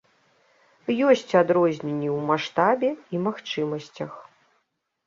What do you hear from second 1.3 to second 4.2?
адрозненні ў маштабе і магчымасцях.